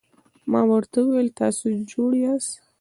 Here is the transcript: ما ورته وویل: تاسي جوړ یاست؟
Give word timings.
ما 0.51 0.61
ورته 0.71 0.97
وویل: 1.01 1.29
تاسي 1.39 1.67
جوړ 1.91 2.09
یاست؟ 2.23 2.51